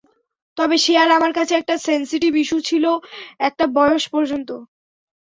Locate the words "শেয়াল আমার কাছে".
0.77-1.53